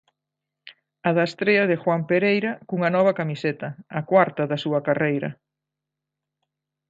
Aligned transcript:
A 1.07 1.09
da 1.15 1.23
estrea 1.29 1.63
de 1.69 1.75
Juan 1.83 2.03
Pereira 2.11 2.51
cunha 2.67 2.93
nova 2.95 3.17
camiseta, 3.19 3.69
a 3.99 4.01
cuarta 4.09 4.43
da 4.51 4.61
súa 4.63 4.79
carreira. 4.87 5.29